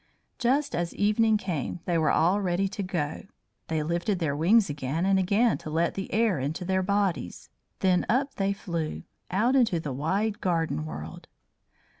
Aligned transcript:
Just 0.39 0.73
as 0.73 0.95
evening 0.95 1.37
came 1.37 1.79
they 1.85 1.95
were 1.95 2.09
all 2.09 2.41
ready 2.41 2.67
to 2.67 2.81
go. 2.81 3.25
They 3.67 3.83
lifted 3.83 4.17
their 4.17 4.35
wings 4.35 4.67
again 4.67 5.05
and 5.05 5.19
again 5.19 5.59
to 5.59 5.69
let 5.69 5.93
the 5.93 6.11
air 6.11 6.39
into 6.39 6.65
their 6.65 6.81
bodies, 6.81 7.49
then 7.81 8.07
up 8.09 8.33
they 8.33 8.51
flew, 8.51 9.03
out 9.29 9.55
into 9.55 9.79
the 9.79 9.93
wide 9.93 10.41
garden 10.41 10.85
world. 10.87 11.27